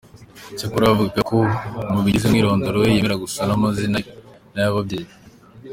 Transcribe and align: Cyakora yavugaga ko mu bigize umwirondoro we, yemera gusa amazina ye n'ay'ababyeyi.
Cyakora 0.57 0.83
yavugaga 0.85 1.21
ko 1.29 1.35
mu 1.93 1.99
bigize 2.05 2.23
umwirondoro 2.25 2.75
we, 2.81 2.87
yemera 2.93 3.21
gusa 3.23 3.39
amazina 3.55 3.97
ye 4.03 4.09
n'ay'ababyeyi. 4.53 5.09